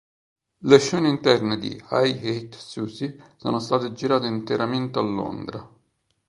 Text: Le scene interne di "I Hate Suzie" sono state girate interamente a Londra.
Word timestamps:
Le 0.63 0.79
scene 0.79 1.09
interne 1.09 1.59
di 1.59 1.69
"I 1.91 2.17
Hate 2.17 2.57
Suzie" 2.57 3.35
sono 3.37 3.59
state 3.59 3.93
girate 3.93 4.25
interamente 4.25 4.97
a 4.97 5.03
Londra. 5.03 5.69